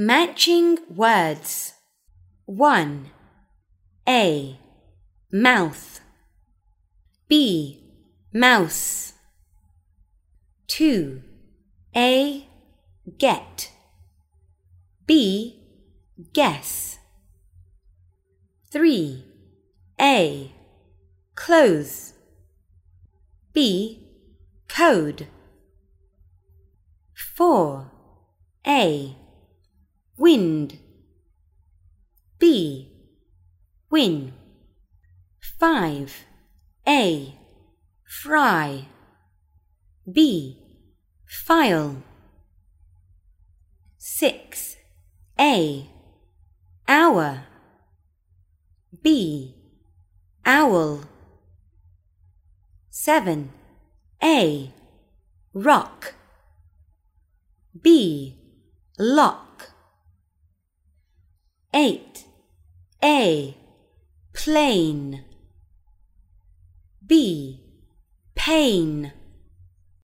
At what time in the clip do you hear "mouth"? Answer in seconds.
5.32-6.00